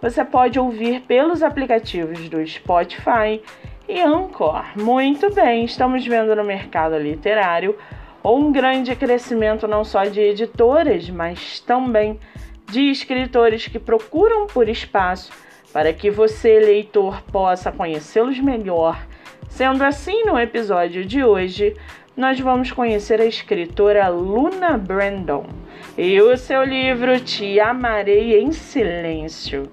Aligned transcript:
você 0.00 0.24
pode 0.24 0.58
ouvir 0.58 1.00
pelos 1.02 1.42
aplicativos 1.42 2.28
do 2.28 2.44
Spotify 2.46 3.42
e 3.88 4.00
Anchor. 4.00 4.64
Muito 4.76 5.32
bem, 5.34 5.64
estamos 5.64 6.06
vendo 6.06 6.34
no 6.34 6.44
mercado 6.44 6.96
literário 6.96 7.76
um 8.24 8.52
grande 8.52 8.94
crescimento 8.94 9.66
não 9.66 9.84
só 9.84 10.04
de 10.04 10.20
editoras, 10.20 11.08
mas 11.08 11.60
também 11.60 12.18
de 12.70 12.90
escritores 12.90 13.66
que 13.66 13.78
procuram 13.78 14.46
por 14.46 14.68
espaço 14.68 15.32
para 15.72 15.92
que 15.92 16.10
você, 16.10 16.58
leitor, 16.58 17.22
possa 17.22 17.72
conhecê-los 17.72 18.38
melhor. 18.38 19.06
Sendo 19.48 19.82
assim, 19.82 20.24
no 20.24 20.38
episódio 20.38 21.04
de 21.04 21.24
hoje, 21.24 21.76
nós 22.16 22.38
vamos 22.38 22.70
conhecer 22.70 23.20
a 23.20 23.24
escritora 23.24 24.08
Luna 24.08 24.76
Brandon 24.76 25.46
e 25.96 26.20
o 26.20 26.36
seu 26.36 26.62
livro 26.62 27.18
Te 27.20 27.58
Amarei 27.58 28.38
em 28.38 28.52
Silêncio. 28.52 29.70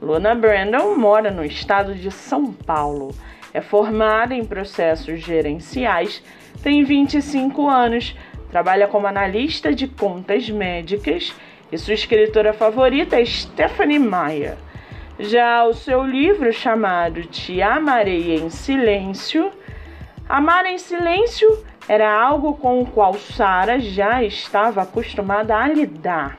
Luna 0.00 0.34
Brandon 0.34 0.96
mora 0.96 1.30
no 1.30 1.44
estado 1.44 1.94
de 1.94 2.10
São 2.10 2.52
Paulo. 2.52 3.14
É 3.52 3.60
formada 3.60 4.34
em 4.34 4.44
processos 4.44 5.20
gerenciais, 5.20 6.22
tem 6.62 6.82
25 6.84 7.68
anos, 7.68 8.16
trabalha 8.50 8.88
como 8.88 9.06
analista 9.06 9.74
de 9.74 9.86
contas 9.86 10.48
médicas 10.48 11.34
e 11.70 11.76
sua 11.76 11.94
escritora 11.94 12.52
favorita 12.52 13.20
é 13.20 13.24
Stephanie 13.24 13.98
Meyer. 13.98 14.56
Já 15.18 15.64
o 15.64 15.74
seu 15.74 16.02
livro 16.02 16.50
chamado 16.52 17.22
Te 17.24 17.60
Amarei 17.60 18.36
em 18.36 18.48
Silêncio, 18.48 19.50
Amar 20.26 20.64
em 20.64 20.78
Silêncio 20.78 21.62
era 21.88 22.10
algo 22.10 22.54
com 22.54 22.80
o 22.80 22.86
qual 22.86 23.14
Sara 23.14 23.80
já 23.80 24.22
estava 24.22 24.82
acostumada 24.82 25.56
a 25.56 25.66
lidar. 25.66 26.38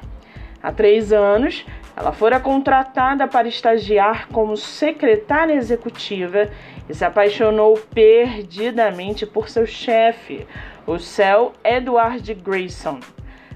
Há 0.63 0.71
três 0.71 1.11
anos, 1.11 1.65
ela 1.97 2.11
fora 2.11 2.39
contratada 2.39 3.27
para 3.27 3.47
estagiar 3.47 4.27
como 4.29 4.55
secretária 4.55 5.53
executiva 5.53 6.49
e 6.87 6.93
se 6.93 7.03
apaixonou 7.03 7.77
perdidamente 7.93 9.25
por 9.25 9.49
seu 9.49 9.65
chefe, 9.65 10.45
o 10.85 10.99
céu 10.99 11.53
Edward 11.63 12.33
Grayson. 12.35 12.99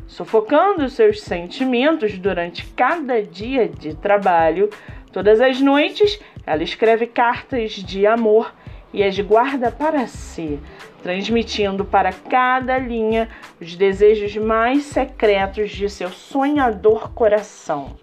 Sufocando 0.07 0.87
seus 0.89 1.21
sentimentos 1.21 2.17
durante 2.17 2.65
cada 2.67 3.21
dia 3.21 3.67
de 3.67 3.95
trabalho, 3.95 4.69
todas 5.11 5.41
as 5.41 5.59
noites 5.61 6.19
ela 6.45 6.63
escreve 6.63 7.07
cartas 7.07 7.71
de 7.71 8.05
amor 8.05 8.53
e 8.95 9.03
as 9.03 9.19
guarda 9.19 9.69
para 9.69 10.07
si, 10.07 10.57
transmitindo 11.03 11.83
para 11.83 12.13
cada 12.13 12.77
linha 12.77 13.27
os 13.59 13.75
desejos 13.75 14.37
mais 14.37 14.83
secretos 14.83 15.69
de 15.71 15.89
seu 15.89 16.09
sonhador 16.09 17.11
coração. 17.11 17.97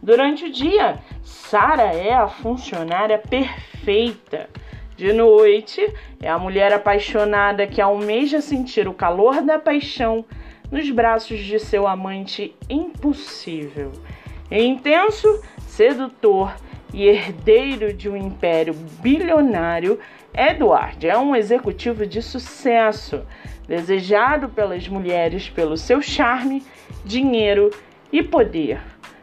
Durante 0.00 0.44
o 0.44 0.52
dia, 0.52 1.00
Sara 1.24 1.92
é 1.92 2.14
a 2.14 2.28
funcionária 2.28 3.18
perfeita. 3.18 4.48
De 4.96 5.12
noite, 5.12 5.92
é 6.22 6.28
a 6.28 6.38
mulher 6.38 6.72
apaixonada 6.72 7.66
que 7.66 7.80
almeja 7.80 8.40
sentir 8.40 8.86
o 8.86 8.94
calor 8.94 9.42
da 9.42 9.58
paixão 9.58 10.24
nos 10.70 10.88
braços 10.90 11.40
de 11.40 11.58
seu 11.58 11.84
amante 11.84 12.54
impossível. 12.70 13.90
É 14.48 14.62
intenso, 14.62 15.42
sedutor 15.66 16.54
e 16.92 17.06
herdeiro 17.06 17.92
de 17.92 18.08
um 18.08 18.16
império 18.16 18.74
bilionário, 19.00 19.98
Edward 20.34 21.06
é 21.06 21.16
um 21.16 21.34
executivo 21.34 22.06
de 22.06 22.22
sucesso, 22.22 23.22
desejado 23.66 24.48
pelas 24.48 24.88
mulheres 24.88 25.48
pelo 25.48 25.76
seu 25.76 26.00
charme, 26.00 26.62
dinheiro 27.04 27.70
e 28.12 28.22
poder. 28.22 28.80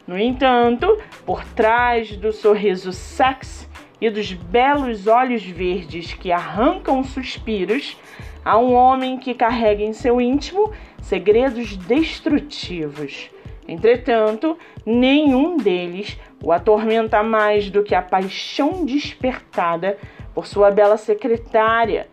No 0.08 0.18
entanto, 0.18 1.00
por 1.26 1.44
trás 1.44 2.16
do 2.16 2.32
sorriso 2.32 2.94
sexy 2.94 3.68
e 4.00 4.10
dos 4.10 4.32
belos 4.34 5.08
olhos 5.08 5.44
verdes 5.44 6.14
que 6.14 6.32
arrancam 6.32 7.04
suspiros, 7.04 7.98
há 8.44 8.58
um 8.58 8.74
homem 8.74 9.18
que 9.18 9.34
carrega 9.34 9.84
em 9.84 9.94
seu 9.94 10.22
íntimo 10.22 10.72
segredos 11.02 11.76
destrutivos. 11.78 13.30
Entretanto, 13.68 14.58
nenhum 14.86 15.58
deles 15.58 16.18
o 16.44 16.52
atormenta 16.52 17.24
mais 17.24 17.70
do 17.70 17.84
que 17.84 17.96
a 17.96 18.02
paixão 18.02 18.86
despertada 18.86 19.98
por 20.34 20.46
sua 20.46 20.70
bela 20.70 20.98
secretária, 20.98 22.08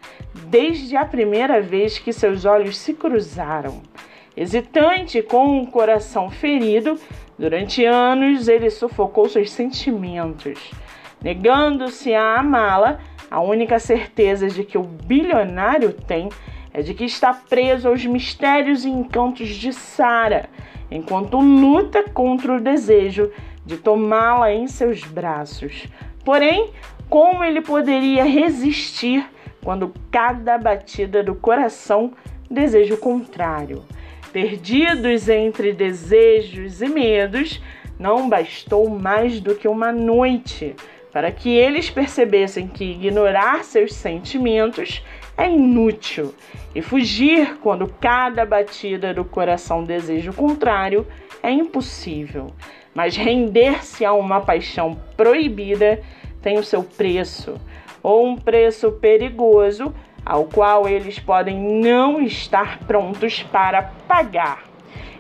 desde 0.47 0.97
a 0.97 1.05
primeira 1.05 1.61
vez 1.61 1.99
que 1.99 2.13
seus 2.13 2.45
olhos 2.45 2.77
se 2.79 2.95
cruzaram. 2.95 3.83
Hesitante, 4.37 5.21
com 5.21 5.61
o 5.61 5.67
coração 5.67 6.31
ferido, 6.31 6.99
durante 7.39 7.85
anos 7.85 8.49
ele 8.49 8.71
sufocou 8.71 9.29
seus 9.29 9.51
sentimentos, 9.51 10.71
negando-se 11.21 12.15
a 12.15 12.39
amá-la. 12.39 12.99
A 13.31 13.41
única 13.41 13.79
certeza 13.79 14.49
de 14.49 14.63
que 14.63 14.77
o 14.77 14.83
bilionário 14.83 15.93
tem 15.93 16.29
é 16.73 16.83
de 16.83 16.95
que 16.95 17.05
está 17.05 17.33
preso 17.35 17.89
aos 17.89 18.05
mistérios 18.05 18.85
e 18.85 18.91
encantos 18.91 19.49
de 19.49 19.73
Sara, 19.73 20.49
enquanto 20.93 21.41
luta 21.41 22.05
contra 22.11 22.55
o 22.55 22.61
desejo 22.61 23.31
de 23.65 23.77
tomá-la 23.77 24.53
em 24.53 24.67
seus 24.67 25.05
braços. 25.05 25.87
Porém, 26.25 26.71
como 27.09 27.43
ele 27.45 27.61
poderia 27.61 28.25
resistir 28.25 29.27
quando 29.63 29.93
cada 30.11 30.59
batida 30.59 31.23
do 31.23 31.35
coração 31.35 32.13
deseja 32.51 32.95
o 32.95 32.99
contrário? 32.99 33.85
Perdidos 34.33 35.29
entre 35.29 35.73
desejos 35.73 36.81
e 36.81 36.89
medos, 36.89 37.63
não 37.99 38.29
bastou 38.29 38.89
mais 38.89 39.41
do 39.41 39.55
que 39.55 39.69
uma 39.69 39.93
noite 39.93 40.75
para 41.13 41.31
que 41.31 41.51
eles 41.51 41.91
percebessem 41.91 42.67
que 42.67 42.85
ignorar 42.85 43.65
seus 43.65 43.95
sentimentos 43.95 45.05
é 45.37 45.49
inútil 45.49 46.35
e 46.75 46.81
fugir 46.81 47.59
quando 47.59 47.87
cada 48.01 48.47
batida 48.47 49.13
do 49.13 49.25
coração 49.25 49.85
deseja 49.85 50.31
o 50.31 50.35
contrário 50.35 51.07
é 51.43 51.51
impossível. 51.51 52.53
Mas 52.95 53.17
render-se 53.17 54.05
a 54.05 54.13
uma 54.13 54.41
paixão 54.41 54.99
proibida 55.17 56.03
tem 56.41 56.59
o 56.59 56.65
seu 56.65 56.83
preço, 56.83 57.61
ou 58.03 58.27
um 58.27 58.37
preço 58.37 58.93
perigoso 58.93 59.95
ao 60.25 60.45
qual 60.45 60.89
eles 60.89 61.19
podem 61.19 61.59
não 61.59 62.21
estar 62.21 62.79
prontos 62.81 63.43
para 63.43 63.83
pagar. 64.07 64.65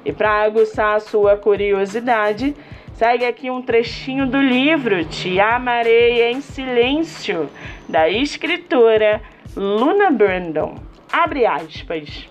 E 0.05 0.13
para 0.13 0.43
aguçar 0.43 0.97
a 0.97 1.01
sua 1.01 1.37
curiosidade, 1.37 2.55
segue 3.03 3.25
aqui 3.25 3.51
um 3.51 3.61
trechinho 3.61 4.29
do 4.29 4.41
livro 4.41 5.05
Te 5.05 5.41
Amarei 5.41 6.23
em 6.31 6.41
Silêncio, 6.41 7.51
da 7.89 8.09
escritora 8.09 9.21
Luna 9.57 10.09
Brandon. 10.09 10.77
Abre 11.13 11.45
aspas. 11.45 12.29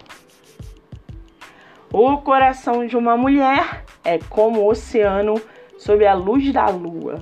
O 1.92 2.16
coração 2.20 2.88
de 2.88 2.96
uma 2.96 3.18
mulher 3.18 3.84
é 4.02 4.18
como 4.30 4.62
o 4.62 4.70
oceano 4.70 5.42
sob 5.78 6.08
a 6.08 6.14
luz 6.14 6.54
da 6.54 6.68
lua, 6.68 7.20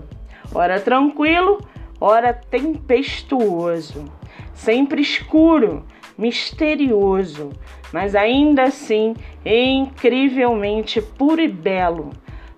ora 0.53 0.79
tranquilo, 0.79 1.59
ora 1.99 2.31
tempestuoso 2.31 4.05
sempre 4.53 5.01
escuro, 5.01 5.83
misterioso, 6.15 7.49
mas 7.91 8.13
ainda 8.13 8.65
assim 8.65 9.15
incrivelmente 9.43 11.01
puro 11.01 11.41
e 11.41 11.47
belo. 11.47 12.11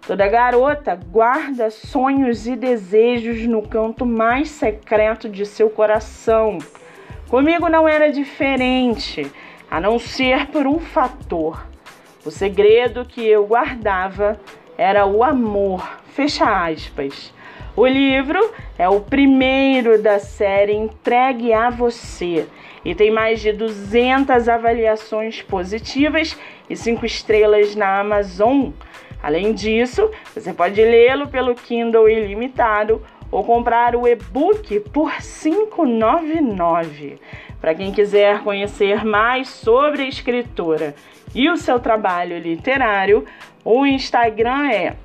Toda 0.06 0.28
garota 0.28 0.96
guarda 0.96 1.70
sonhos 1.70 2.48
e 2.48 2.56
desejos 2.56 3.46
no 3.46 3.62
canto 3.62 4.04
mais 4.04 4.50
secreto 4.50 5.30
de 5.30 5.46
seu 5.46 5.70
coração. 5.70 6.58
Comigo 7.30 7.70
não 7.70 7.88
era 7.88 8.12
diferente, 8.12 9.32
a 9.70 9.80
não 9.80 10.00
ser 10.00 10.48
por 10.48 10.66
um 10.66 10.80
fator. 10.80 11.66
O 12.26 12.32
segredo 12.32 13.06
que 13.06 13.26
eu 13.26 13.46
guardava 13.46 14.40
era 14.76 15.06
o 15.06 15.24
amor. 15.24 15.88
Fecha 16.14 16.66
aspas. 16.66 17.32
O 17.76 17.86
livro 17.86 18.40
é 18.78 18.90
o 18.90 19.00
primeiro 19.00 20.02
da 20.02 20.20
série 20.20 20.74
entregue 20.74 21.54
a 21.54 21.70
você 21.70 22.48
e 22.84 22.96
tem 22.96 23.12
mais 23.12 23.40
de 23.40 23.54
200 23.54 24.50
avaliações 24.50 25.42
positivas 25.44 26.38
e 26.70 26.76
5 26.76 27.06
estrelas 27.06 27.76
na 27.76 28.00
Amazon. 28.00 28.72
Além 29.22 29.54
disso, 29.54 30.10
você 30.34 30.54
pode 30.54 30.82
lê-lo 30.82 31.28
pelo 31.28 31.54
Kindle 31.56 32.10
ilimitado 32.10 33.02
ou 33.30 33.44
comprar 33.44 33.94
o 33.96 34.08
e-book 34.08 34.80
por 34.92 35.10
R$ 35.10 35.20
5,99. 35.20 37.20
Para 37.60 37.76
quem 37.76 37.92
quiser 37.92 38.42
conhecer 38.44 39.06
mais 39.06 39.48
sobre 39.48 40.02
a 40.02 40.08
escritora 40.08 40.96
e 41.34 41.50
o 41.50 41.56
seu 41.56 41.80
trabalho 41.80 42.38
literário, 42.40 43.26
o 43.64 43.86
Instagram 43.86 44.70
é 44.72 44.96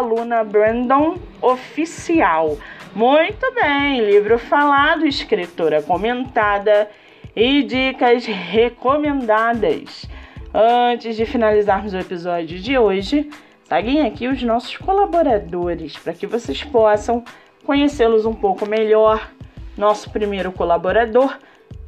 @lunabrandon_oficial. 0.00 2.56
Muito 2.94 3.52
bem, 3.52 4.00
livro 4.00 4.38
falado, 4.38 5.04
escritora 5.04 5.82
comentada 5.82 6.88
e 7.34 7.64
dicas 7.64 8.24
recomendadas. 8.24 10.08
Antes 10.56 11.16
de 11.16 11.26
finalizarmos 11.26 11.94
o 11.94 11.98
episódio 11.98 12.60
de 12.60 12.78
hoje, 12.78 13.28
taguem 13.68 14.06
aqui 14.06 14.28
os 14.28 14.40
nossos 14.44 14.76
colaboradores 14.76 15.96
para 15.96 16.12
que 16.12 16.28
vocês 16.28 16.62
possam 16.62 17.24
conhecê-los 17.64 18.24
um 18.24 18.32
pouco 18.32 18.64
melhor. 18.64 19.32
Nosso 19.76 20.08
primeiro 20.10 20.52
colaborador 20.52 21.36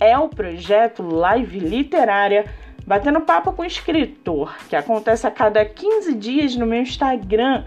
é 0.00 0.18
o 0.18 0.28
projeto 0.28 1.04
Live 1.04 1.60
Literária 1.60 2.46
Batendo 2.84 3.20
Papo 3.20 3.52
com 3.52 3.64
Escritor, 3.64 4.52
que 4.68 4.74
acontece 4.74 5.28
a 5.28 5.30
cada 5.30 5.64
15 5.64 6.12
dias 6.14 6.56
no 6.56 6.66
meu 6.66 6.80
Instagram, 6.80 7.64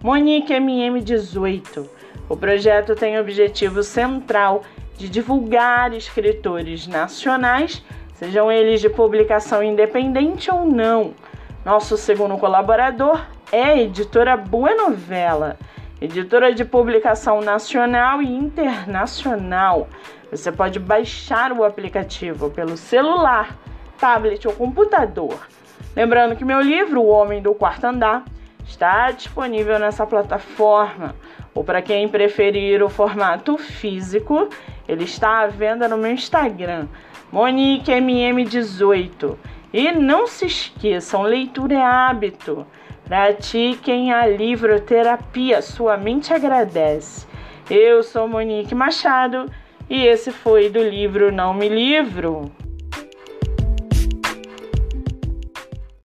MoniqueMM18. 0.00 1.88
O 2.28 2.36
projeto 2.36 2.94
tem 2.94 3.16
o 3.16 3.20
objetivo 3.20 3.82
central 3.82 4.62
de 4.96 5.08
divulgar 5.08 5.92
escritores 5.92 6.86
nacionais, 6.86 7.84
sejam 8.16 8.50
eles 8.50 8.80
de 8.80 8.88
publicação 8.88 9.62
independente 9.62 10.50
ou 10.50 10.64
não. 10.64 11.14
Nosso 11.64 11.96
segundo 11.96 12.36
colaborador 12.38 13.20
é 13.52 13.62
a 13.62 13.76
editora 13.76 14.36
Boa 14.36 14.74
Novela, 14.74 15.58
editora 16.00 16.54
de 16.54 16.64
publicação 16.64 17.40
nacional 17.40 18.22
e 18.22 18.26
internacional. 18.26 19.88
Você 20.30 20.50
pode 20.50 20.78
baixar 20.78 21.52
o 21.52 21.62
aplicativo 21.62 22.50
pelo 22.50 22.76
celular 22.76 23.56
tablet 23.98 24.46
ou 24.46 24.54
computador. 24.54 25.46
Lembrando 25.94 26.36
que 26.36 26.44
meu 26.44 26.60
livro, 26.60 27.00
O 27.02 27.08
Homem 27.08 27.40
do 27.40 27.54
Quarto 27.54 27.84
Andar, 27.84 28.24
está 28.66 29.10
disponível 29.10 29.78
nessa 29.78 30.06
plataforma. 30.06 31.14
Ou 31.54 31.64
para 31.64 31.80
quem 31.80 32.08
preferir 32.08 32.82
o 32.82 32.88
formato 32.90 33.56
físico, 33.56 34.48
ele 34.86 35.04
está 35.04 35.40
à 35.40 35.46
venda 35.46 35.88
no 35.88 35.96
meu 35.96 36.12
Instagram, 36.12 36.86
MoniqueMM18. 37.32 39.36
E 39.72 39.92
não 39.92 40.26
se 40.26 40.46
esqueçam, 40.46 41.22
leitura 41.22 41.74
é 41.74 41.82
hábito. 41.82 42.66
Pratiquem 43.04 44.12
a 44.12 44.26
livroterapia, 44.26 45.62
sua 45.62 45.96
mente 45.96 46.32
agradece. 46.32 47.24
Eu 47.70 48.02
sou 48.02 48.26
Monique 48.26 48.74
Machado 48.74 49.48
e 49.88 50.04
esse 50.06 50.32
foi 50.32 50.68
do 50.68 50.82
livro 50.82 51.30
Não 51.30 51.54
Me 51.54 51.68
Livro. 51.68 52.50